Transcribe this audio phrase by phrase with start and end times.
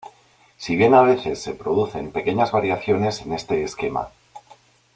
[0.57, 4.09] Si bien a veces se producen pequeñas variaciones en este esquema.